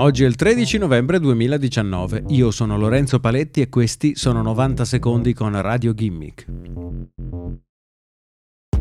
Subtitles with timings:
[0.00, 5.34] Oggi è il 13 novembre 2019, io sono Lorenzo Paletti e questi sono 90 secondi
[5.34, 6.46] con Radio Gimmick.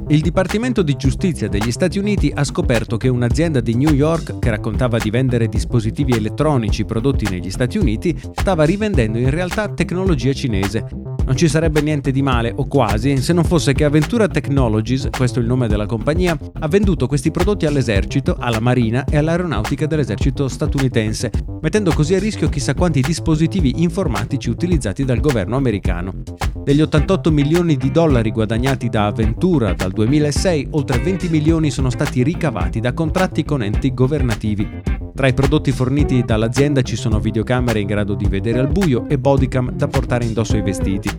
[0.07, 4.49] Il Dipartimento di Giustizia degli Stati Uniti ha scoperto che un'azienda di New York che
[4.49, 10.87] raccontava di vendere dispositivi elettronici prodotti negli Stati Uniti stava rivendendo in realtà tecnologia cinese.
[11.29, 15.37] Non ci sarebbe niente di male, o quasi, se non fosse che Aventura Technologies, questo
[15.37, 20.47] è il nome della compagnia, ha venduto questi prodotti all'esercito, alla marina e all'aeronautica dell'esercito
[20.47, 21.29] statunitense,
[21.61, 26.23] mettendo così a rischio chissà quanti dispositivi informatici utilizzati dal governo americano.
[26.63, 32.23] Degli 88 milioni di dollari guadagnati da Aventura dal 2006, oltre 20 milioni sono stati
[32.23, 34.88] ricavati da contratti con enti governativi.
[35.19, 39.19] Tra i prodotti forniti dall'azienda ci sono videocamere in grado di vedere al buio e
[39.19, 41.09] bodycam da portare indosso ai vestiti.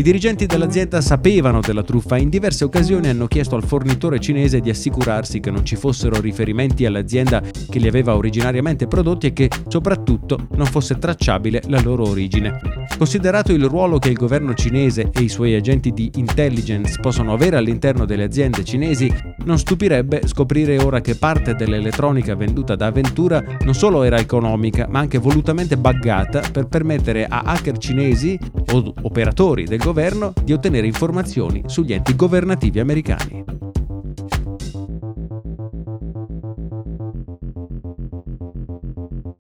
[0.00, 4.60] I dirigenti dell'azienda sapevano della truffa e in diverse occasioni hanno chiesto al fornitore cinese
[4.60, 9.50] di assicurarsi che non ci fossero riferimenti all'azienda che li aveva originariamente prodotti e che
[9.68, 12.58] soprattutto non fosse tracciabile la loro origine.
[12.96, 17.58] Considerato il ruolo che il governo cinese e i suoi agenti di intelligence possono avere
[17.58, 19.12] all'interno delle aziende cinesi,
[19.44, 24.98] non stupirebbe scoprire ora che parte dell'elettronica venduta da Aventura non solo era economica, ma
[24.98, 28.38] anche volutamente buggata per permettere a hacker cinesi
[28.72, 29.88] o operatori del governo
[30.42, 33.59] di ottenere informazioni sugli enti governativi americani.